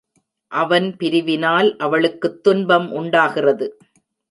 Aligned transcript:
அவன் 0.51 0.95
பிரிவினால் 0.99 1.77
அவளுக்குத் 1.77 2.43
துன்பம் 2.43 2.91
உண்டாகிறது. 2.91 3.77